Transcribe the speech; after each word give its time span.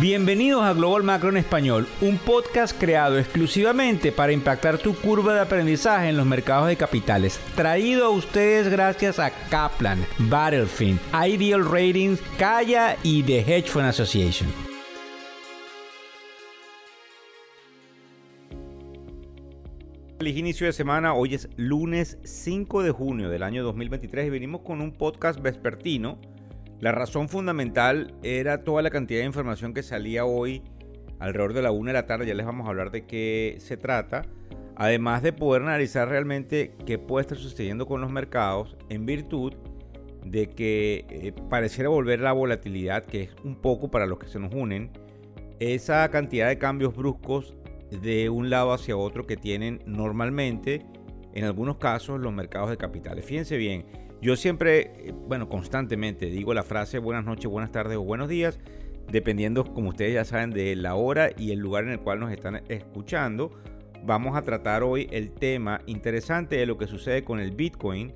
Bienvenidos 0.00 0.62
a 0.62 0.72
Global 0.72 1.02
Macro 1.02 1.28
en 1.28 1.36
Español, 1.36 1.86
un 2.00 2.16
podcast 2.16 2.74
creado 2.80 3.18
exclusivamente 3.18 4.12
para 4.12 4.32
impactar 4.32 4.78
tu 4.78 4.94
curva 4.94 5.34
de 5.34 5.40
aprendizaje 5.40 6.08
en 6.08 6.16
los 6.16 6.24
mercados 6.24 6.68
de 6.68 6.76
capitales. 6.76 7.38
Traído 7.54 8.06
a 8.06 8.08
ustedes 8.08 8.70
gracias 8.70 9.18
a 9.18 9.30
Kaplan, 9.50 10.06
Battlefield, 10.20 10.98
Ideal 11.12 11.66
Ratings, 11.70 12.18
Kaya 12.38 12.96
y 13.02 13.22
The 13.24 13.40
Hedge 13.40 13.68
Fund 13.68 13.88
Association. 13.88 14.48
Feliz 20.16 20.36
inicio 20.38 20.66
de 20.66 20.72
semana, 20.72 21.12
hoy 21.12 21.34
es 21.34 21.50
lunes 21.56 22.16
5 22.24 22.82
de 22.82 22.90
junio 22.90 23.28
del 23.28 23.42
año 23.42 23.62
2023 23.64 24.28
y 24.28 24.30
venimos 24.30 24.62
con 24.62 24.80
un 24.80 24.92
podcast 24.92 25.42
vespertino 25.42 26.18
la 26.80 26.92
razón 26.92 27.28
fundamental 27.28 28.14
era 28.22 28.64
toda 28.64 28.82
la 28.82 28.90
cantidad 28.90 29.20
de 29.20 29.26
información 29.26 29.74
que 29.74 29.82
salía 29.82 30.24
hoy 30.24 30.62
alrededor 31.18 31.52
de 31.52 31.62
la 31.62 31.70
1 31.70 31.88
de 31.88 31.92
la 31.92 32.06
tarde, 32.06 32.26
ya 32.26 32.34
les 32.34 32.46
vamos 32.46 32.66
a 32.66 32.70
hablar 32.70 32.90
de 32.90 33.04
qué 33.04 33.56
se 33.58 33.76
trata, 33.76 34.22
además 34.76 35.22
de 35.22 35.34
poder 35.34 35.62
analizar 35.62 36.08
realmente 36.08 36.74
qué 36.86 36.98
puede 36.98 37.22
estar 37.22 37.36
sucediendo 37.36 37.86
con 37.86 38.00
los 38.00 38.10
mercados 38.10 38.78
en 38.88 39.04
virtud 39.04 39.52
de 40.24 40.48
que 40.48 41.04
eh, 41.10 41.32
pareciera 41.50 41.90
volver 41.90 42.20
la 42.20 42.32
volatilidad, 42.32 43.04
que 43.04 43.24
es 43.24 43.30
un 43.44 43.56
poco 43.56 43.90
para 43.90 44.06
los 44.06 44.18
que 44.18 44.28
se 44.28 44.38
nos 44.38 44.54
unen, 44.54 44.90
esa 45.58 46.08
cantidad 46.10 46.48
de 46.48 46.56
cambios 46.56 46.96
bruscos 46.96 47.54
de 47.90 48.30
un 48.30 48.48
lado 48.48 48.72
hacia 48.72 48.96
otro 48.96 49.26
que 49.26 49.36
tienen 49.36 49.82
normalmente, 49.84 50.86
en 51.34 51.44
algunos 51.44 51.76
casos, 51.76 52.18
los 52.18 52.32
mercados 52.32 52.70
de 52.70 52.78
capitales. 52.78 53.26
Fíjense 53.26 53.58
bien, 53.58 53.84
yo 54.20 54.36
siempre, 54.36 54.80
eh, 54.80 55.14
bueno, 55.28 55.48
constantemente 55.48 56.26
digo 56.26 56.52
la 56.52 56.62
frase 56.62 56.98
buenas 56.98 57.24
noches, 57.24 57.50
buenas 57.50 57.72
tardes 57.72 57.96
o 57.96 58.02
buenos 58.02 58.28
días, 58.28 58.58
dependiendo, 59.10 59.64
como 59.64 59.90
ustedes 59.90 60.14
ya 60.14 60.24
saben, 60.24 60.50
de 60.50 60.76
la 60.76 60.94
hora 60.94 61.30
y 61.36 61.52
el 61.52 61.58
lugar 61.58 61.84
en 61.84 61.90
el 61.90 62.00
cual 62.00 62.20
nos 62.20 62.30
están 62.30 62.62
escuchando. 62.68 63.50
Vamos 64.04 64.36
a 64.36 64.42
tratar 64.42 64.82
hoy 64.82 65.08
el 65.10 65.32
tema 65.32 65.80
interesante 65.86 66.56
de 66.56 66.66
lo 66.66 66.78
que 66.78 66.86
sucede 66.86 67.24
con 67.24 67.40
el 67.40 67.52
Bitcoin. 67.52 68.12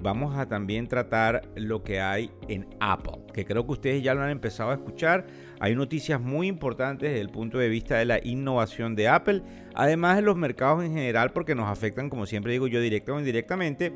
Vamos 0.00 0.36
a 0.36 0.46
también 0.46 0.86
tratar 0.86 1.42
lo 1.54 1.82
que 1.82 2.00
hay 2.00 2.30
en 2.48 2.66
Apple, 2.80 3.22
que 3.32 3.44
creo 3.44 3.64
que 3.64 3.72
ustedes 3.72 4.02
ya 4.02 4.12
lo 4.14 4.22
han 4.22 4.30
empezado 4.30 4.70
a 4.70 4.74
escuchar. 4.74 5.26
Hay 5.60 5.74
noticias 5.74 6.20
muy 6.20 6.46
importantes 6.46 7.10
desde 7.10 7.20
el 7.20 7.30
punto 7.30 7.58
de 7.58 7.68
vista 7.68 7.96
de 7.96 8.04
la 8.04 8.20
innovación 8.22 8.96
de 8.96 9.08
Apple, 9.08 9.42
además 9.74 10.16
de 10.16 10.22
los 10.22 10.36
mercados 10.36 10.84
en 10.84 10.92
general, 10.92 11.32
porque 11.32 11.54
nos 11.54 11.70
afectan, 11.70 12.10
como 12.10 12.26
siempre 12.26 12.52
digo 12.52 12.66
yo, 12.66 12.80
directa 12.80 13.12
o 13.12 13.18
indirectamente. 13.18 13.92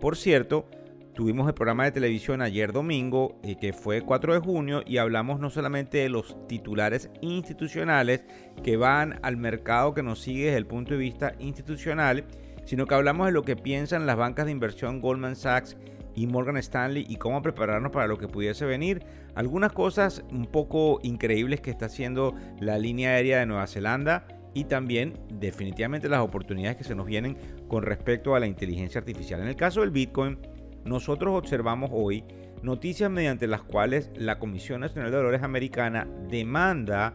Por 0.00 0.16
cierto, 0.16 0.66
Tuvimos 1.14 1.46
el 1.46 1.52
programa 1.52 1.84
de 1.84 1.92
televisión 1.92 2.40
ayer 2.40 2.72
domingo, 2.72 3.38
eh, 3.42 3.56
que 3.60 3.74
fue 3.74 4.00
4 4.00 4.32
de 4.32 4.40
junio, 4.40 4.82
y 4.86 4.96
hablamos 4.96 5.40
no 5.40 5.50
solamente 5.50 5.98
de 5.98 6.08
los 6.08 6.48
titulares 6.48 7.10
institucionales 7.20 8.24
que 8.64 8.78
van 8.78 9.20
al 9.22 9.36
mercado 9.36 9.92
que 9.92 10.02
nos 10.02 10.20
sigue 10.20 10.46
desde 10.46 10.56
el 10.56 10.66
punto 10.66 10.94
de 10.94 11.00
vista 11.00 11.34
institucional, 11.38 12.24
sino 12.64 12.86
que 12.86 12.94
hablamos 12.94 13.26
de 13.26 13.32
lo 13.32 13.42
que 13.42 13.56
piensan 13.56 14.06
las 14.06 14.16
bancas 14.16 14.46
de 14.46 14.52
inversión 14.52 15.02
Goldman 15.02 15.36
Sachs 15.36 15.76
y 16.14 16.26
Morgan 16.26 16.56
Stanley 16.56 17.04
y 17.06 17.16
cómo 17.16 17.42
prepararnos 17.42 17.92
para 17.92 18.06
lo 18.06 18.16
que 18.16 18.28
pudiese 18.28 18.64
venir. 18.64 19.02
Algunas 19.34 19.72
cosas 19.72 20.24
un 20.30 20.46
poco 20.46 20.98
increíbles 21.02 21.60
que 21.60 21.70
está 21.70 21.86
haciendo 21.86 22.34
la 22.58 22.78
línea 22.78 23.10
aérea 23.10 23.40
de 23.40 23.46
Nueva 23.46 23.66
Zelanda 23.66 24.26
y 24.54 24.64
también 24.64 25.18
definitivamente 25.28 26.08
las 26.08 26.20
oportunidades 26.20 26.78
que 26.78 26.84
se 26.84 26.94
nos 26.94 27.06
vienen 27.06 27.36
con 27.68 27.82
respecto 27.82 28.34
a 28.34 28.40
la 28.40 28.46
inteligencia 28.46 28.98
artificial. 28.98 29.42
En 29.42 29.48
el 29.48 29.56
caso 29.56 29.80
del 29.80 29.90
Bitcoin, 29.90 30.38
nosotros 30.84 31.36
observamos 31.36 31.90
hoy 31.92 32.24
noticias 32.62 33.10
mediante 33.10 33.46
las 33.46 33.62
cuales 33.62 34.10
la 34.14 34.38
Comisión 34.38 34.80
Nacional 34.80 35.10
de 35.10 35.16
Valores 35.16 35.42
Americana 35.42 36.08
demanda 36.28 37.12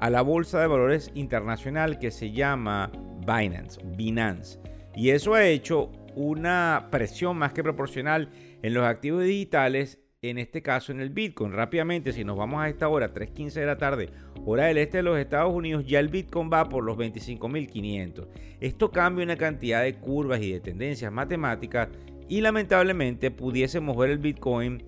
a 0.00 0.10
la 0.10 0.22
Bolsa 0.22 0.60
de 0.60 0.66
Valores 0.66 1.10
Internacional 1.14 1.98
que 1.98 2.10
se 2.10 2.32
llama 2.32 2.90
Binance, 3.20 3.80
Binance. 3.96 4.60
Y 4.94 5.10
eso 5.10 5.34
ha 5.34 5.46
hecho 5.46 5.90
una 6.14 6.88
presión 6.90 7.36
más 7.36 7.52
que 7.52 7.62
proporcional 7.62 8.30
en 8.62 8.74
los 8.74 8.84
activos 8.84 9.24
digitales, 9.24 10.00
en 10.22 10.38
este 10.38 10.62
caso 10.62 10.90
en 10.90 11.00
el 11.00 11.10
Bitcoin. 11.10 11.52
Rápidamente, 11.52 12.12
si 12.12 12.24
nos 12.24 12.36
vamos 12.36 12.60
a 12.60 12.68
esta 12.68 12.88
hora, 12.88 13.14
3.15 13.14 13.52
de 13.52 13.66
la 13.66 13.76
tarde, 13.76 14.10
hora 14.44 14.66
del 14.66 14.78
este 14.78 14.98
de 14.98 15.02
los 15.04 15.18
Estados 15.18 15.54
Unidos, 15.54 15.86
ya 15.86 16.00
el 16.00 16.08
Bitcoin 16.08 16.50
va 16.52 16.68
por 16.68 16.82
los 16.82 16.96
25.500. 16.96 18.26
Esto 18.60 18.90
cambia 18.90 19.24
una 19.24 19.36
cantidad 19.36 19.82
de 19.82 19.94
curvas 19.94 20.40
y 20.40 20.52
de 20.52 20.60
tendencias 20.60 21.12
matemáticas 21.12 21.88
y 22.28 22.40
lamentablemente 22.40 23.30
pudiésemos 23.30 23.96
ver 23.96 24.10
el 24.10 24.18
Bitcoin 24.18 24.84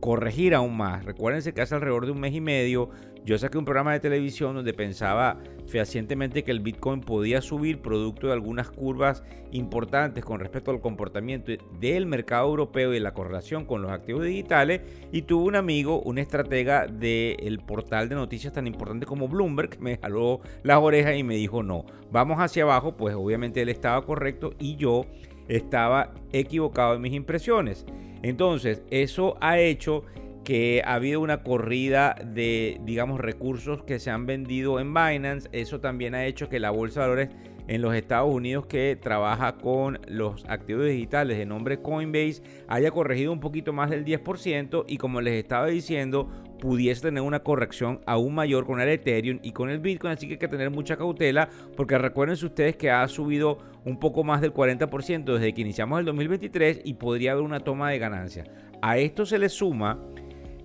corregir 0.00 0.54
aún 0.54 0.76
más. 0.76 1.04
Recuérdense 1.04 1.54
que 1.54 1.62
hace 1.62 1.74
alrededor 1.74 2.06
de 2.06 2.12
un 2.12 2.20
mes 2.20 2.34
y 2.34 2.40
medio 2.40 2.90
yo 3.24 3.38
saqué 3.38 3.56
un 3.56 3.64
programa 3.64 3.94
de 3.94 4.00
televisión 4.00 4.54
donde 4.54 4.74
pensaba 4.74 5.38
fehacientemente 5.66 6.44
que 6.44 6.50
el 6.50 6.60
Bitcoin 6.60 7.00
podía 7.00 7.40
subir 7.40 7.80
producto 7.80 8.26
de 8.26 8.34
algunas 8.34 8.70
curvas 8.70 9.24
importantes 9.50 10.22
con 10.22 10.40
respecto 10.40 10.70
al 10.70 10.82
comportamiento 10.82 11.52
del 11.80 12.04
mercado 12.04 12.48
europeo 12.48 12.92
y 12.92 13.00
la 13.00 13.14
correlación 13.14 13.64
con 13.64 13.80
los 13.80 13.92
activos 13.92 14.26
digitales. 14.26 14.82
Y 15.10 15.22
tuve 15.22 15.44
un 15.44 15.56
amigo, 15.56 16.02
un 16.02 16.18
estratega 16.18 16.86
del 16.86 17.60
portal 17.60 18.10
de 18.10 18.14
noticias 18.14 18.52
tan 18.52 18.66
importante 18.66 19.06
como 19.06 19.26
Bloomberg, 19.26 19.70
que 19.70 19.78
me 19.78 19.96
jaló 19.96 20.40
las 20.62 20.76
orejas 20.76 21.16
y 21.16 21.22
me 21.22 21.36
dijo 21.36 21.62
no, 21.62 21.86
vamos 22.12 22.36
hacia 22.40 22.64
abajo, 22.64 22.94
pues 22.94 23.14
obviamente 23.14 23.62
él 23.62 23.70
estaba 23.70 24.04
correcto 24.04 24.52
y 24.58 24.76
yo 24.76 25.06
estaba 25.48 26.14
equivocado 26.32 26.94
en 26.94 27.02
mis 27.02 27.12
impresiones. 27.12 27.86
Entonces, 28.22 28.82
eso 28.90 29.36
ha 29.40 29.58
hecho 29.58 30.04
que 30.44 30.82
ha 30.84 30.94
habido 30.94 31.20
una 31.20 31.42
corrida 31.42 32.14
de, 32.24 32.80
digamos, 32.84 33.20
recursos 33.20 33.82
que 33.82 33.98
se 33.98 34.10
han 34.10 34.26
vendido 34.26 34.78
en 34.78 34.92
Binance. 34.92 35.48
Eso 35.52 35.80
también 35.80 36.14
ha 36.14 36.26
hecho 36.26 36.48
que 36.48 36.60
la 36.60 36.70
bolsa 36.70 37.00
de 37.00 37.08
valores 37.08 37.28
en 37.66 37.82
los 37.82 37.94
Estados 37.94 38.32
Unidos 38.32 38.66
que 38.66 38.96
trabaja 39.00 39.56
con 39.56 39.98
los 40.06 40.44
activos 40.46 40.86
digitales 40.86 41.38
de 41.38 41.46
nombre 41.46 41.80
Coinbase 41.80 42.42
haya 42.68 42.90
corregido 42.90 43.32
un 43.32 43.40
poquito 43.40 43.72
más 43.72 43.90
del 43.90 44.04
10% 44.04 44.84
y 44.86 44.98
como 44.98 45.20
les 45.20 45.34
estaba 45.34 45.66
diciendo 45.68 46.28
pudiese 46.60 47.02
tener 47.02 47.22
una 47.22 47.40
corrección 47.40 48.00
aún 48.06 48.34
mayor 48.34 48.66
con 48.66 48.80
el 48.80 48.88
Ethereum 48.88 49.38
y 49.42 49.52
con 49.52 49.70
el 49.70 49.80
Bitcoin, 49.80 50.12
así 50.12 50.26
que 50.26 50.34
hay 50.34 50.38
que 50.38 50.48
tener 50.48 50.70
mucha 50.70 50.96
cautela 50.96 51.48
porque 51.76 51.98
recuerden 51.98 52.34
ustedes 52.34 52.76
que 52.76 52.90
ha 52.90 53.06
subido 53.08 53.58
un 53.84 53.98
poco 53.98 54.24
más 54.24 54.40
del 54.40 54.52
40% 54.52 55.24
desde 55.34 55.52
que 55.52 55.60
iniciamos 55.60 55.98
el 56.00 56.06
2023 56.06 56.80
y 56.84 56.94
podría 56.94 57.32
haber 57.32 57.44
una 57.44 57.60
toma 57.60 57.90
de 57.90 57.98
ganancia. 57.98 58.44
A 58.82 58.98
esto 58.98 59.26
se 59.26 59.38
le 59.38 59.48
suma 59.48 59.98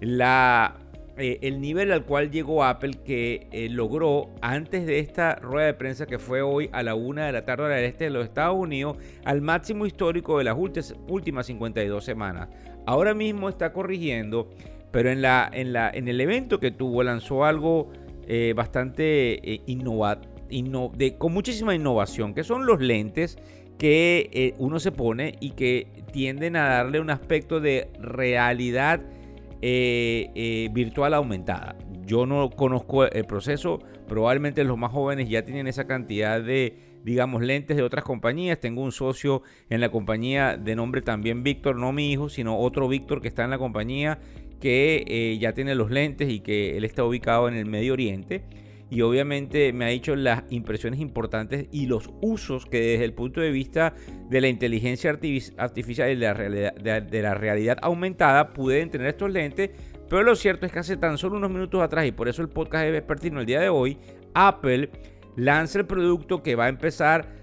la 0.01 0.75
eh, 1.21 1.39
el 1.41 1.59
nivel 1.59 1.91
al 1.91 2.05
cual 2.05 2.31
llegó 2.31 2.63
Apple 2.63 2.93
que 3.03 3.49
eh, 3.51 3.67
logró 3.67 4.29
antes 4.41 4.85
de 4.85 4.99
esta 4.99 5.35
rueda 5.35 5.67
de 5.67 5.73
prensa 5.73 6.05
que 6.05 6.17
fue 6.17 6.41
hoy 6.41 6.69
a 6.71 6.81
la 6.81 6.95
una 6.95 7.25
de 7.25 7.33
la 7.33 7.43
tarde 7.43 7.67
del 7.67 7.83
este 7.83 8.05
de 8.05 8.09
los 8.09 8.23
Estados 8.23 8.55
Unidos 8.57 8.95
al 9.25 9.41
máximo 9.41 9.85
histórico 9.85 10.37
de 10.37 10.45
las 10.45 10.55
últimas 10.57 11.45
52 11.45 12.05
semanas. 12.05 12.47
Ahora 12.85 13.13
mismo 13.13 13.49
está 13.49 13.73
corrigiendo, 13.73 14.49
pero 14.91 15.09
en, 15.09 15.21
la, 15.21 15.49
en, 15.51 15.73
la, 15.73 15.89
en 15.89 16.07
el 16.07 16.21
evento 16.21 16.61
que 16.61 16.71
tuvo 16.71 17.03
lanzó 17.03 17.43
algo 17.43 17.91
eh, 18.25 18.53
bastante 18.55 19.41
innovador. 20.49 21.17
con 21.17 21.33
muchísima 21.33 21.75
innovación, 21.75 22.33
que 22.33 22.43
son 22.43 22.65
los 22.65 22.81
lentes 22.81 23.37
que 23.77 24.53
uno 24.57 24.79
se 24.79 24.91
pone 24.91 25.35
y 25.39 25.51
que 25.51 25.87
tienden 26.11 26.57
a 26.57 26.67
darle 26.69 26.99
un 26.99 27.09
aspecto 27.09 27.61
de 27.61 27.89
realidad 27.99 29.01
eh, 29.61 30.31
eh, 30.35 30.69
virtual 30.71 31.13
aumentada. 31.13 31.75
Yo 32.05 32.25
no 32.25 32.49
conozco 32.49 33.03
el 33.03 33.25
proceso, 33.25 33.79
probablemente 34.07 34.63
los 34.63 34.77
más 34.77 34.93
jóvenes 34.93 35.27
ya 35.27 35.43
tienen 35.43 35.67
esa 35.67 35.85
cantidad 35.85 36.41
de, 36.41 36.77
digamos, 37.03 37.41
lentes 37.41 37.75
de 37.75 37.83
otras 37.83 38.05
compañías. 38.05 38.57
Tengo 38.61 38.81
un 38.81 38.93
socio 38.93 39.41
en 39.69 39.81
la 39.81 39.91
compañía 39.91 40.55
de 40.55 40.77
nombre 40.77 41.01
también 41.01 41.43
Víctor, 41.43 41.75
no 41.75 41.91
mi 41.91 42.09
hijo, 42.09 42.29
sino 42.29 42.57
otro 42.57 42.87
Víctor 42.87 43.21
que 43.21 43.27
está 43.27 43.43
en 43.43 43.49
la 43.49 43.57
compañía 43.57 44.19
que 44.61 45.03
eh, 45.07 45.37
ya 45.41 45.51
tiene 45.51 45.75
los 45.75 45.91
lentes 45.91 46.29
y 46.29 46.39
que 46.39 46.77
él 46.77 46.85
está 46.85 47.03
ubicado 47.03 47.49
en 47.49 47.55
el 47.55 47.65
Medio 47.65 47.91
Oriente 47.91 48.43
y 48.89 49.01
obviamente 49.01 49.71
me 49.71 49.85
ha 49.85 49.89
dicho 49.89 50.15
las 50.15 50.43
impresiones 50.49 50.99
importantes 50.99 51.67
y 51.71 51.85
los 51.85 52.09
usos 52.21 52.65
que 52.65 52.81
desde 52.81 53.05
el 53.05 53.13
punto 53.13 53.39
de 53.39 53.51
vista 53.51 53.93
de 54.29 54.41
la 54.41 54.47
inteligencia 54.47 55.11
artificial 55.11 56.11
y 56.11 56.15
de 56.15 56.25
la 56.25 56.33
realidad, 56.33 56.73
de, 56.73 57.21
la 57.21 57.35
realidad 57.35 57.77
aumentada 57.81 58.49
pueden 58.49 58.89
tener 58.89 59.07
estos 59.07 59.31
lentes. 59.31 59.69
Pero 60.09 60.23
lo 60.23 60.35
cierto 60.35 60.65
es 60.65 60.71
que 60.71 60.79
hace 60.79 60.97
tan 60.97 61.19
solo 61.19 61.37
unos 61.37 61.51
minutos 61.51 61.81
atrás, 61.83 62.07
y 62.07 62.11
por 62.11 62.27
eso 62.27 62.41
el 62.41 62.49
podcast 62.49 62.85
de 62.85 62.91
Vespertino 62.91 63.41
el 63.41 63.45
día 63.45 63.59
de 63.59 63.69
hoy, 63.69 63.97
Apple 64.33 64.89
lanza 65.35 65.79
el 65.79 65.85
producto 65.85 66.41
que 66.41 66.55
va 66.55 66.65
a 66.65 66.69
empezar 66.69 67.38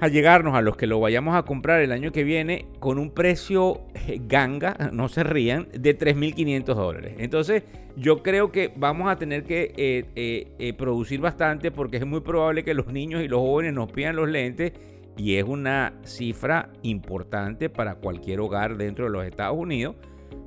a 0.00 0.08
llegarnos 0.08 0.54
a 0.54 0.62
los 0.62 0.76
que 0.76 0.86
lo 0.86 1.00
vayamos 1.00 1.34
a 1.34 1.42
comprar 1.42 1.80
el 1.80 1.92
año 1.92 2.12
que 2.12 2.24
viene 2.24 2.66
con 2.80 2.98
un 2.98 3.10
precio 3.10 3.82
eh, 4.06 4.20
ganga, 4.26 4.76
no 4.92 5.08
se 5.08 5.24
rían, 5.24 5.68
de 5.72 5.98
3.500 5.98 6.64
dólares. 6.74 7.14
Entonces 7.18 7.62
yo 7.96 8.22
creo 8.22 8.50
que 8.50 8.72
vamos 8.76 9.08
a 9.08 9.16
tener 9.16 9.44
que 9.44 9.72
eh, 9.76 10.52
eh, 10.58 10.72
producir 10.74 11.20
bastante 11.20 11.70
porque 11.70 11.98
es 11.98 12.06
muy 12.06 12.20
probable 12.20 12.64
que 12.64 12.74
los 12.74 12.88
niños 12.88 13.22
y 13.22 13.28
los 13.28 13.40
jóvenes 13.40 13.72
nos 13.72 13.90
pidan 13.92 14.16
los 14.16 14.28
lentes 14.28 14.72
y 15.16 15.36
es 15.36 15.44
una 15.44 15.94
cifra 16.02 16.70
importante 16.82 17.70
para 17.70 17.94
cualquier 17.94 18.40
hogar 18.40 18.76
dentro 18.76 19.04
de 19.04 19.12
los 19.12 19.24
Estados 19.24 19.56
Unidos. 19.56 19.94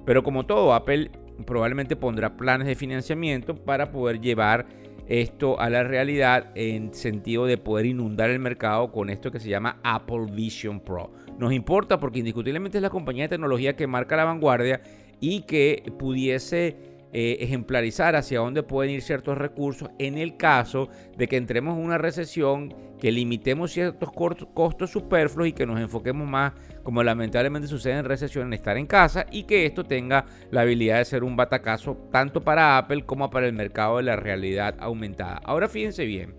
Pero 0.05 0.23
como 0.23 0.45
todo, 0.45 0.73
Apple 0.73 1.11
probablemente 1.45 1.95
pondrá 1.95 2.35
planes 2.35 2.67
de 2.67 2.75
financiamiento 2.75 3.55
para 3.55 3.91
poder 3.91 4.19
llevar 4.19 4.65
esto 5.07 5.59
a 5.59 5.69
la 5.69 5.83
realidad 5.83 6.51
en 6.55 6.93
sentido 6.93 7.45
de 7.45 7.57
poder 7.57 7.85
inundar 7.85 8.29
el 8.29 8.39
mercado 8.39 8.91
con 8.91 9.09
esto 9.09 9.31
que 9.31 9.39
se 9.39 9.49
llama 9.49 9.79
Apple 9.83 10.27
Vision 10.31 10.79
Pro. 10.79 11.11
Nos 11.37 11.53
importa 11.53 11.99
porque 11.99 12.19
indiscutiblemente 12.19 12.77
es 12.77 12.81
la 12.81 12.89
compañía 12.89 13.23
de 13.23 13.29
tecnología 13.29 13.75
que 13.75 13.87
marca 13.87 14.17
la 14.17 14.25
vanguardia 14.25 14.81
y 15.19 15.41
que 15.41 15.83
pudiese 15.97 16.86
eh, 17.13 17.37
ejemplarizar 17.39 18.15
hacia 18.15 18.39
dónde 18.39 18.63
pueden 18.63 18.91
ir 18.91 19.01
ciertos 19.01 19.37
recursos 19.37 19.89
en 19.97 20.17
el 20.17 20.35
caso 20.35 20.89
de 21.15 21.27
que 21.27 21.37
entremos 21.37 21.77
en 21.77 21.83
una 21.83 21.97
recesión, 21.97 22.73
que 22.99 23.11
limitemos 23.11 23.71
ciertos 23.71 24.11
costos 24.11 24.89
superfluos 24.89 25.47
y 25.47 25.53
que 25.53 25.65
nos 25.65 25.79
enfoquemos 25.79 26.27
más, 26.27 26.53
como 26.83 27.03
lamentablemente 27.03 27.67
sucede 27.67 27.99
en 27.99 28.05
recesión, 28.05 28.47
en 28.47 28.53
estar 28.53 28.77
en 28.77 28.87
casa 28.87 29.25
y 29.31 29.43
que 29.43 29.65
esto 29.65 29.85
tenga 29.85 30.25
la 30.51 30.61
habilidad 30.61 30.97
de 30.97 31.05
ser 31.05 31.23
un 31.23 31.35
batacazo 31.35 31.97
tanto 32.11 32.41
para 32.41 32.77
Apple 32.77 33.05
como 33.05 33.29
para 33.29 33.47
el 33.47 33.53
mercado 33.53 33.97
de 33.97 34.03
la 34.03 34.15
realidad 34.15 34.75
aumentada. 34.79 35.41
Ahora 35.43 35.69
fíjense 35.69 36.05
bien, 36.05 36.35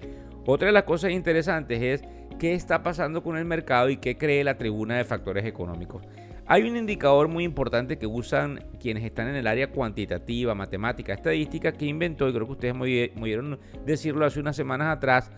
otra 0.46 0.66
de 0.66 0.72
las 0.72 0.84
cosas 0.84 1.12
interesantes 1.12 1.82
es 1.82 2.02
qué 2.38 2.54
está 2.54 2.82
pasando 2.82 3.22
con 3.22 3.36
el 3.36 3.44
mercado 3.44 3.90
y 3.90 3.98
qué 3.98 4.16
cree 4.16 4.44
la 4.44 4.56
tribuna 4.56 4.96
de 4.96 5.04
factores 5.04 5.44
económicos. 5.44 6.02
Hay 6.50 6.62
un 6.62 6.78
indicador 6.78 7.28
muy 7.28 7.44
importante 7.44 7.98
que 7.98 8.06
usan 8.06 8.64
quienes 8.80 9.04
están 9.04 9.28
en 9.28 9.36
el 9.36 9.46
área 9.46 9.70
cuantitativa, 9.70 10.54
matemática, 10.54 11.12
estadística, 11.12 11.72
que 11.72 11.84
inventó, 11.84 12.26
y 12.26 12.32
creo 12.32 12.46
que 12.46 12.52
ustedes 12.52 12.74
me 12.74 13.58
decirlo 13.84 14.24
hace 14.24 14.40
unas 14.40 14.56
semanas 14.56 14.96
atrás, 14.96 15.30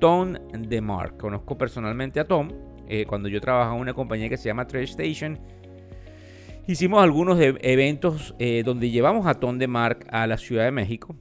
Tom 0.00 0.34
DeMark. 0.58 1.18
Conozco 1.18 1.56
personalmente 1.56 2.18
a 2.18 2.26
Tom, 2.26 2.50
eh, 2.88 3.04
cuando 3.06 3.28
yo 3.28 3.40
trabajaba 3.40 3.76
en 3.76 3.80
una 3.80 3.94
compañía 3.94 4.28
que 4.28 4.36
se 4.36 4.48
llama 4.48 4.66
Trade 4.66 4.86
Station. 4.86 5.38
Hicimos 6.66 7.00
algunos 7.00 7.38
eventos 7.40 8.34
eh, 8.40 8.64
donde 8.64 8.90
llevamos 8.90 9.28
a 9.28 9.34
Tom 9.34 9.58
DeMark 9.58 10.08
a 10.10 10.26
la 10.26 10.36
Ciudad 10.36 10.64
de 10.64 10.72
México. 10.72 11.14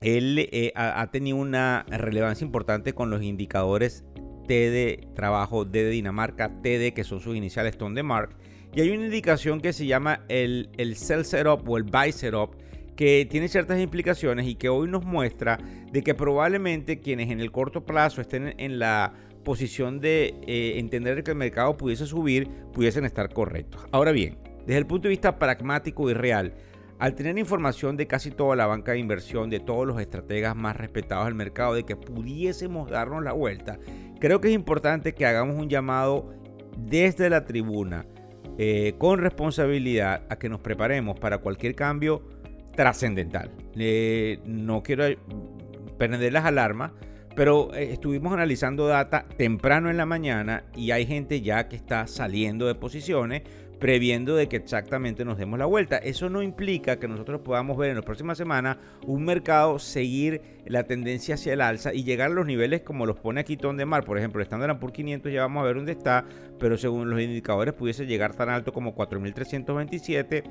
Él 0.00 0.38
eh, 0.38 0.72
ha, 0.76 1.04
tenido 1.10 1.36
una 1.36 1.84
relevancia 1.88 2.44
importante 2.44 2.92
con 2.92 3.10
los 3.10 3.24
indicadores 3.24 4.04
T 4.46 4.70
de 4.70 5.08
trabajo, 5.16 5.64
D 5.64 5.82
de 5.82 5.90
Dinamarca, 5.90 6.60
TD, 6.62 6.94
que 6.94 7.02
son 7.02 7.18
sus 7.18 7.36
iniciales 7.36 7.76
Tom 7.76 7.94
DeMark 7.94 8.51
y 8.74 8.80
hay 8.80 8.90
una 8.90 9.04
indicación 9.04 9.60
que 9.60 9.72
se 9.72 9.86
llama 9.86 10.24
el, 10.28 10.70
el 10.78 10.96
Sell 10.96 11.24
Setup 11.24 11.68
o 11.68 11.76
el 11.76 11.82
Buy 11.82 12.12
Setup 12.12 12.56
que 12.96 13.26
tiene 13.30 13.48
ciertas 13.48 13.80
implicaciones 13.80 14.46
y 14.46 14.54
que 14.54 14.68
hoy 14.68 14.88
nos 14.88 15.04
muestra 15.04 15.58
de 15.90 16.02
que 16.02 16.14
probablemente 16.14 17.00
quienes 17.00 17.30
en 17.30 17.40
el 17.40 17.50
corto 17.50 17.84
plazo 17.84 18.20
estén 18.20 18.54
en 18.58 18.78
la 18.78 19.14
posición 19.44 20.00
de 20.00 20.34
eh, 20.46 20.74
entender 20.78 21.22
que 21.24 21.32
el 21.32 21.36
mercado 21.36 21.76
pudiese 21.76 22.06
subir, 22.06 22.48
pudiesen 22.72 23.04
estar 23.04 23.32
correctos. 23.32 23.84
Ahora 23.90 24.12
bien, 24.12 24.38
desde 24.66 24.78
el 24.78 24.86
punto 24.86 25.04
de 25.04 25.10
vista 25.10 25.38
pragmático 25.38 26.08
y 26.10 26.14
real, 26.14 26.54
al 26.98 27.14
tener 27.14 27.36
información 27.38 27.96
de 27.96 28.06
casi 28.06 28.30
toda 28.30 28.54
la 28.54 28.66
banca 28.66 28.92
de 28.92 28.98
inversión, 28.98 29.50
de 29.50 29.58
todos 29.58 29.86
los 29.86 30.00
estrategas 30.00 30.54
más 30.54 30.76
respetados 30.76 31.24
del 31.26 31.34
mercado, 31.34 31.74
de 31.74 31.82
que 31.82 31.96
pudiésemos 31.96 32.88
darnos 32.88 33.24
la 33.24 33.32
vuelta, 33.32 33.78
creo 34.20 34.40
que 34.40 34.48
es 34.48 34.54
importante 34.54 35.12
que 35.12 35.26
hagamos 35.26 35.56
un 35.56 35.68
llamado 35.68 36.32
desde 36.76 37.28
la 37.28 37.44
tribuna 37.44 38.06
eh, 38.58 38.94
con 38.98 39.18
responsabilidad 39.18 40.22
a 40.28 40.36
que 40.36 40.48
nos 40.48 40.60
preparemos 40.60 41.18
para 41.18 41.38
cualquier 41.38 41.74
cambio 41.74 42.22
trascendental. 42.74 43.50
no 44.46 44.82
quiero 44.82 45.04
prender 45.98 46.32
las 46.32 46.44
alarmas, 46.44 46.92
pero 47.34 47.74
eh, 47.74 47.92
estuvimos 47.92 48.32
analizando 48.32 48.86
data 48.86 49.26
temprano 49.36 49.90
en 49.90 49.96
la 49.96 50.06
mañana 50.06 50.64
y 50.76 50.90
hay 50.90 51.06
gente 51.06 51.40
ya 51.40 51.68
que 51.68 51.76
está 51.76 52.06
saliendo 52.06 52.66
de 52.66 52.74
posiciones 52.74 53.42
previendo 53.82 54.36
de 54.36 54.48
que 54.48 54.54
exactamente 54.54 55.24
nos 55.24 55.38
demos 55.38 55.58
la 55.58 55.66
vuelta. 55.66 55.98
Eso 55.98 56.30
no 56.30 56.40
implica 56.40 57.00
que 57.00 57.08
nosotros 57.08 57.40
podamos 57.40 57.76
ver 57.76 57.90
en 57.90 57.96
las 57.96 58.04
próximas 58.04 58.38
semanas 58.38 58.76
un 59.08 59.24
mercado 59.24 59.80
seguir 59.80 60.40
la 60.66 60.84
tendencia 60.84 61.34
hacia 61.34 61.54
el 61.54 61.60
alza 61.60 61.92
y 61.92 62.04
llegar 62.04 62.30
a 62.30 62.34
los 62.34 62.46
niveles 62.46 62.82
como 62.82 63.06
los 63.06 63.18
pone 63.18 63.40
aquí 63.40 63.56
Tom 63.56 63.76
de 63.76 63.84
Mar. 63.84 64.04
Por 64.04 64.18
ejemplo, 64.18 64.40
el 64.40 64.44
Standard 64.44 64.78
por 64.78 64.92
500 64.92 65.32
ya 65.32 65.40
vamos 65.40 65.62
a 65.62 65.64
ver 65.66 65.74
dónde 65.74 65.90
está, 65.90 66.24
pero 66.60 66.78
según 66.78 67.10
los 67.10 67.20
indicadores 67.20 67.74
pudiese 67.74 68.06
llegar 68.06 68.36
tan 68.36 68.50
alto 68.50 68.72
como 68.72 68.94
4.327. 68.94 70.44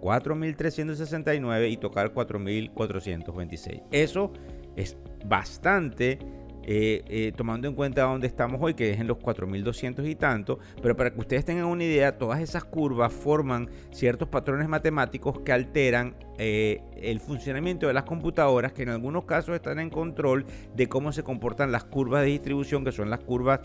4.369 0.00 1.70
y 1.70 1.76
tocar 1.76 2.14
4.426. 2.14 3.82
Eso 3.92 4.32
es 4.76 4.96
bastante 5.26 6.18
eh, 6.64 7.02
eh, 7.08 7.32
tomando 7.36 7.68
en 7.68 7.74
cuenta 7.74 8.02
dónde 8.02 8.26
estamos 8.26 8.60
hoy, 8.60 8.74
que 8.74 8.92
es 8.92 9.00
en 9.00 9.06
los 9.06 9.18
4200 9.18 10.06
y 10.06 10.14
tanto, 10.14 10.58
pero 10.80 10.96
para 10.96 11.12
que 11.12 11.20
ustedes 11.20 11.44
tengan 11.44 11.66
una 11.66 11.84
idea, 11.84 12.18
todas 12.18 12.40
esas 12.40 12.64
curvas 12.64 13.12
forman 13.12 13.68
ciertos 13.90 14.28
patrones 14.28 14.68
matemáticos 14.68 15.40
que 15.40 15.52
alteran 15.52 16.14
eh, 16.38 16.80
el 16.96 17.20
funcionamiento 17.20 17.86
de 17.86 17.94
las 17.94 18.04
computadoras, 18.04 18.72
que 18.72 18.82
en 18.82 18.90
algunos 18.90 19.24
casos 19.24 19.54
están 19.54 19.78
en 19.80 19.90
control 19.90 20.46
de 20.74 20.88
cómo 20.88 21.12
se 21.12 21.22
comportan 21.22 21.72
las 21.72 21.84
curvas 21.84 22.22
de 22.22 22.28
distribución, 22.28 22.84
que 22.84 22.92
son 22.92 23.10
las 23.10 23.20
curvas, 23.20 23.60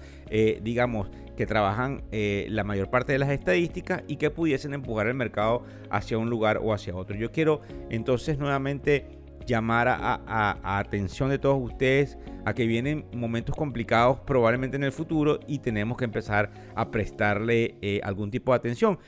digamos, 0.61 1.09
que 1.35 1.45
trabajan 1.45 2.03
la 2.11 2.63
mayor 2.63 2.89
parte 2.89 3.13
de 3.13 3.19
las 3.19 3.29
estadísticas 3.29 4.03
y 4.07 4.17
que 4.17 4.29
pudiesen 4.29 4.73
empujar 4.73 5.07
el 5.07 5.13
mercado 5.13 5.63
hacia 5.89 6.17
un 6.17 6.29
lugar 6.29 6.59
o 6.61 6.73
hacia 6.73 6.95
otro. 6.95 7.15
Yo 7.15 7.31
quiero 7.31 7.61
entonces 7.89 8.37
nuevamente 8.37 9.16
llamar 9.47 9.87
a, 9.87 10.77
atención 10.77 11.29
de 11.29 11.39
todos 11.39 11.57
ustedes 11.59 12.17
a 12.45 12.53
que 12.53 12.67
vienen 12.67 13.05
momentos 13.13 13.55
complicados 13.55 14.19
probablemente 14.19 14.77
en 14.77 14.83
el 14.83 14.91
futuro 14.91 15.39
y 15.47 15.59
tenemos 15.59 15.97
que 15.97 16.05
empezar 16.05 16.51
a 16.75 16.91
prestarle 16.91 17.75
eh, 17.81 17.99
algún 18.03 18.29
tipo 18.29 18.51
de 18.51 18.57
atención. 18.57 18.99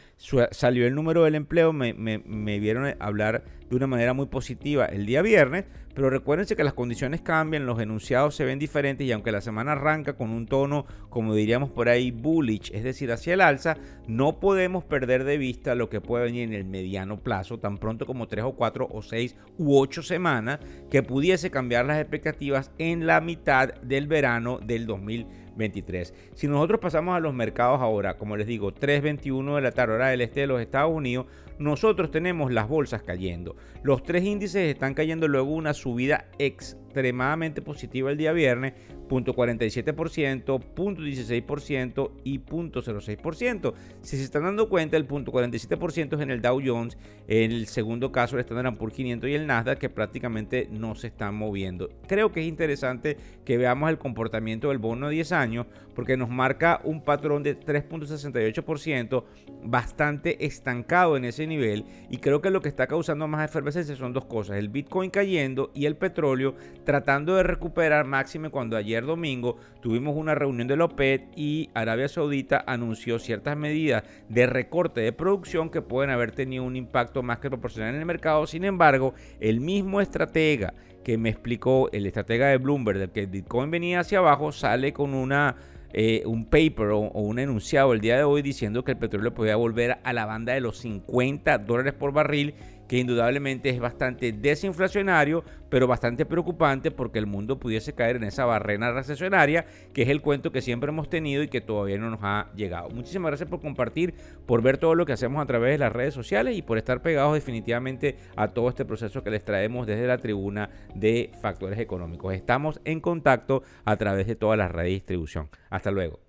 salió 0.52 0.88
el 0.88 0.96
número 0.96 1.24
del 1.24 1.36
empleo, 1.36 1.74
me, 1.74 1.94
me 1.94 2.60
vieron 2.60 2.96
hablar 3.00 3.44
de 3.70 3.76
una 3.76 3.88
manera 3.88 4.14
muy 4.14 4.26
positiva 4.26 4.86
el 4.86 5.06
día 5.06 5.22
viernes, 5.22 5.66
pero 5.94 6.10
recuérdense 6.10 6.56
que 6.56 6.64
las 6.64 6.74
condiciones 6.74 7.22
cambian, 7.22 7.66
los 7.66 7.80
enunciados 7.80 8.36
se 8.36 8.46
ven 8.46 8.58
diferentes 8.58 9.06
y 9.06 9.12
aunque 9.12 9.32
la 9.32 9.42
semana 9.42 9.74
arranca 9.74 10.14
con 10.14 10.30
un 10.30 10.46
tono, 10.46 10.86
como 11.10 11.36
diríamos 11.36 11.70
por 11.70 11.90
ahí, 11.90 12.12
bullish, 12.12 12.72
es 12.74 12.84
decir, 12.84 13.12
hacia 13.12 13.34
el 13.34 13.42
alza, 13.42 13.78
no 14.08 14.40
podemos 14.40 14.84
perder 14.84 15.24
de 15.24 15.38
vista 15.38 15.76
lo 15.76 15.90
que 15.90 16.02
puede 16.02 16.26
venir 16.26 16.44
en 16.44 16.54
el 16.54 16.66
mediano 16.66 17.20
plazo, 17.20 17.60
tan 17.60 17.78
pronto 17.78 18.06
como 18.06 18.28
3 18.28 18.46
o 18.46 18.54
4 18.54 18.88
o 18.90 19.02
6 19.02 19.36
u 19.58 19.78
8 19.78 20.02
semanas, 20.04 20.60
que 20.90 21.04
pudiese 21.04 21.52
cambiar 21.52 21.86
las 21.86 22.00
expectativas 22.00 22.72
en 22.78 23.06
la 23.06 23.20
mitad 23.22 23.74
del 23.82 24.08
verano 24.08 24.60
del 24.60 24.86
2023. 24.86 26.14
Si 26.34 26.48
nosotros 26.48 26.80
pasamos 26.80 27.16
a 27.16 27.20
los 27.20 27.34
mercados 27.34 27.82
ahora, 27.82 28.18
como 28.18 28.38
les 28.38 28.48
digo, 28.48 28.74
3.21 28.74 29.56
de 29.56 29.62
la 29.62 29.72
tarde 29.72 29.96
hora 29.96 30.08
del 30.08 30.22
este 30.22 30.42
de 30.42 30.48
los 30.48 30.62
Estados 30.62 30.94
Unidos, 30.94 31.26
nosotros 31.60 32.10
tenemos 32.10 32.52
las 32.52 32.68
bolsas 32.68 33.04
cayendo. 33.04 33.56
Los 33.84 34.02
tres 34.04 34.24
índices 34.24 34.72
están 34.72 34.94
cayendo 34.94 35.28
luego 35.28 35.52
una 35.52 35.74
subida 35.74 36.26
extremadamente 36.40 37.62
positiva 37.62 38.10
el 38.10 38.18
día 38.18 38.32
viernes, 38.32 38.74
0.47%, 39.10 40.44
0.16% 40.46 42.12
y 42.24 42.40
0.06%. 42.40 43.74
Si 44.02 44.18
se 44.18 44.24
están 44.24 44.44
dando 44.44 44.70
cuenta, 44.70 44.98
el 44.98 45.08
0.47% 45.08 46.16
es 46.16 46.22
en 46.22 46.32
el 46.32 46.42
Dow 46.42 46.62
Jones, 46.64 46.98
en 47.28 47.52
el 47.52 47.68
segundo 47.68 48.12
caso 48.12 48.38
el 48.38 48.42
Standard 48.42 48.78
Poor's 48.78 48.96
500 48.96 49.30
y 49.30 49.34
el 49.34 49.48
Nasdaq 49.48 49.80
que 49.80 49.90
prácticamente 49.90 50.68
no 50.72 50.96
se 50.96 51.08
están 51.08 51.36
moviendo. 51.36 51.90
Creo 52.08 52.32
que 52.32 52.42
es 52.42 52.48
interesante 52.48 53.18
que 53.44 53.58
veamos 53.58 53.90
el 53.90 53.98
comportamiento 53.98 54.70
del 54.70 54.78
bono 54.78 55.08
de 55.08 55.16
10 55.16 55.32
años 55.34 55.66
porque 55.96 56.16
nos 56.16 56.30
marca 56.30 56.80
un 56.84 57.04
patrón 57.04 57.44
de 57.44 57.60
3.68% 57.60 59.24
bastante 59.64 60.46
estancado 60.46 61.18
en 61.18 61.26
ese 61.26 61.46
nivel 61.50 61.86
y 62.10 62.18
creo 62.18 62.42
que 62.42 62.52
lo 62.52 62.62
que 62.62 62.70
está 62.70 62.88
causando 62.88 63.28
más 63.28 63.50
efervescencia 63.50 63.96
son 63.96 64.14
dos 64.14 64.26
cosas, 64.26 64.58
el 64.58 64.70
Bitcoin 64.70 65.10
cayendo 65.10 65.72
y 65.74 65.86
el 65.86 65.98
petróleo 65.98 66.56
tratando 66.86 67.36
de 67.36 67.44
recuperar 67.44 68.06
máxime 68.06 68.50
cuando 68.50 68.78
ayer 68.78 69.06
domingo 69.06 69.58
tuvimos 69.82 70.16
una 70.16 70.36
reunión 70.36 70.68
de 70.68 70.78
la 70.78 70.90
y 71.36 71.70
Arabia 71.74 72.08
Saudita 72.08 72.64
anunció 72.68 73.20
ciertas 73.20 73.56
medidas 73.56 74.04
de 74.28 74.48
recorte 74.48 75.02
de 75.02 75.14
producción 75.14 75.70
que 75.70 75.82
pueden 75.82 76.10
haber 76.10 76.32
tenido 76.32 76.64
un 76.64 76.76
impacto 76.76 77.24
más 77.24 77.40
que 77.40 77.50
proporcional 77.50 77.94
en 77.94 78.02
el 78.02 78.06
mercado. 78.06 78.46
Sin 78.48 78.66
embargo, 78.66 79.14
el 79.40 79.62
mismo 79.62 80.02
estratega 80.02 80.74
que 81.04 81.18
me 81.18 81.30
explicó, 81.30 81.90
el 81.92 82.06
estratega 82.06 82.48
de 82.48 82.58
Bloomberg, 82.58 83.00
del 83.00 83.12
que 83.12 83.22
el 83.22 83.28
Bitcoin 83.28 83.72
venía 83.72 84.02
hacia 84.02 84.20
abajo, 84.20 84.52
sale 84.52 84.94
con 84.94 85.14
una 85.14 85.56
eh, 85.94 86.24
un 86.26 86.46
paper 86.46 86.88
o, 86.90 87.00
un 87.00 87.40
enunciado 87.40 87.94
el 87.94 88.02
día 88.02 88.18
de 88.18 88.24
hoy 88.24 88.42
diciendo 88.42 88.84
que 88.84 88.92
el 88.92 88.98
petróleo 88.98 89.34
podía 89.34 89.56
volver 89.56 89.98
a 90.04 90.14
la 90.14 90.26
banda 90.26 90.54
de 90.54 90.62
los 90.62 90.78
50 90.80 91.58
dólares 91.60 91.94
por 91.94 92.12
barril 92.12 92.54
que 92.90 92.98
indudablemente 92.98 93.70
es 93.70 93.80
bastante 93.80 94.34
desinflacionario, 94.34 95.44
pero 95.70 95.86
bastante 95.86 96.26
preocupante 96.26 96.90
porque 96.90 97.20
el 97.20 97.28
mundo 97.28 97.60
pudiese 97.60 97.94
caer 97.94 98.16
en 98.16 98.24
esa 98.24 98.46
barrena 98.46 98.92
recesionaria, 98.92 99.68
que 99.94 100.02
es 100.02 100.10
el 100.10 100.22
cuento 100.22 100.52
que 100.52 100.62
siempre 100.62 100.90
hemos 100.90 101.08
tenido 101.08 101.44
y 101.44 101.50
que 101.50 101.62
todavía 101.62 102.00
no 102.00 102.10
nos 102.10 102.20
ha 102.24 102.52
llegado. 102.56 102.90
Muchísimas 102.90 103.30
gracias 103.30 103.48
por 103.48 103.62
compartir, 103.62 104.16
por 104.48 104.64
ver 104.64 104.80
todo 104.80 104.96
lo 104.96 105.06
que 105.06 105.14
hacemos 105.14 105.42
a 105.42 105.46
través 105.46 105.72
de 105.72 105.78
las 105.78 105.94
redes 105.94 106.16
sociales 106.16 106.58
y 106.58 106.64
por 106.64 106.80
estar 106.80 107.04
pegados 107.04 107.36
definitivamente 107.36 108.18
a 108.36 108.48
todo 108.48 108.70
este 108.70 108.86
proceso 108.86 109.24
que 109.24 109.30
les 109.30 109.46
traemos 109.46 109.86
desde 109.86 110.08
la 110.08 110.18
tribuna 110.18 110.72
de 110.96 111.32
factores 111.44 111.78
económicos. 111.78 112.34
Estamos 112.34 112.82
en 112.86 113.02
contacto 113.02 113.62
a 113.86 113.98
través 113.98 114.26
de 114.26 114.36
todas 114.36 114.58
las 114.58 114.72
redes 114.72 114.88
de 114.88 114.96
distribución. 114.96 115.50
Hasta 115.70 115.92
luego. 115.92 116.29